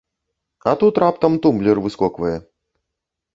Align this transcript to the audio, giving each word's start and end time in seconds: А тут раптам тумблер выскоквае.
А 0.71 0.71
тут 0.83 0.99
раптам 1.03 1.37
тумблер 1.43 1.83
выскоквае. 1.85 2.33